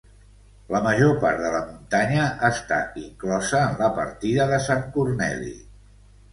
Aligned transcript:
La 0.75 0.79
major 0.85 1.11
part 1.23 1.43
de 1.43 1.51
la 1.57 1.59
muntanya 1.67 2.25
està 2.49 2.81
inclosa 3.03 3.63
en 3.69 3.79
la 3.85 3.93
Partida 4.01 4.51
de 4.55 4.61
Sant 4.67 4.85
Corneli. 4.99 5.57